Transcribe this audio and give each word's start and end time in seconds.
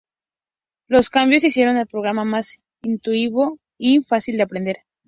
Los 0.87 1.11
cambios 1.11 1.43
hicieron 1.43 1.77
al 1.77 1.85
programa 1.85 2.23
más 2.25 2.57
intuitivo 2.81 3.59
y 3.77 3.99
fácil 4.01 4.35
de 4.37 4.41
aprender. 4.43 4.77